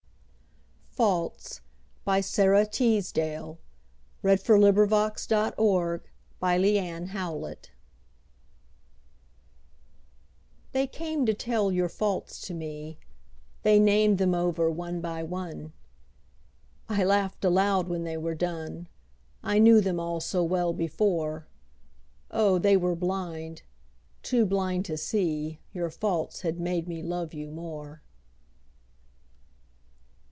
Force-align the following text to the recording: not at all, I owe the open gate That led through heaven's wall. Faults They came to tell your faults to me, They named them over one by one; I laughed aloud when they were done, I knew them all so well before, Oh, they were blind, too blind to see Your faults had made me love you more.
not 0.99 1.05
at 1.07 1.09
all, 1.09 1.33
I 2.05 2.17
owe 2.19 2.21
the 2.21 2.43
open 2.59 2.63
gate 2.65 3.13
That 3.15 3.57
led 4.21 4.39
through 4.41 4.61
heaven's 4.61 5.57
wall. 5.57 6.01
Faults 6.37 7.71
They 10.73 10.85
came 10.87 11.25
to 11.25 11.33
tell 11.33 11.71
your 11.71 11.89
faults 11.89 12.39
to 12.41 12.53
me, 12.53 12.99
They 13.63 13.79
named 13.79 14.19
them 14.19 14.35
over 14.35 14.69
one 14.69 15.01
by 15.01 15.23
one; 15.23 15.73
I 16.87 17.03
laughed 17.03 17.43
aloud 17.45 17.87
when 17.87 18.03
they 18.03 18.17
were 18.17 18.35
done, 18.35 18.87
I 19.41 19.57
knew 19.57 19.81
them 19.81 19.99
all 19.99 20.19
so 20.19 20.43
well 20.43 20.71
before, 20.71 21.47
Oh, 22.29 22.59
they 22.59 22.77
were 22.77 22.95
blind, 22.95 23.63
too 24.21 24.45
blind 24.45 24.85
to 24.85 24.97
see 24.97 25.57
Your 25.73 25.89
faults 25.89 26.41
had 26.41 26.59
made 26.59 26.87
me 26.87 27.01
love 27.01 27.33
you 27.33 27.49
more. 27.49 28.03